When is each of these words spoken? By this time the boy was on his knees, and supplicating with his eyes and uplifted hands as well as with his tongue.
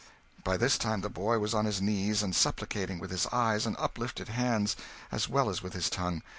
By 0.43 0.57
this 0.57 0.79
time 0.79 1.01
the 1.01 1.11
boy 1.11 1.37
was 1.37 1.53
on 1.53 1.65
his 1.65 1.79
knees, 1.79 2.23
and 2.23 2.35
supplicating 2.35 2.97
with 2.97 3.11
his 3.11 3.27
eyes 3.31 3.67
and 3.67 3.75
uplifted 3.77 4.29
hands 4.29 4.75
as 5.11 5.29
well 5.29 5.47
as 5.47 5.61
with 5.61 5.73
his 5.73 5.91
tongue. 5.91 6.23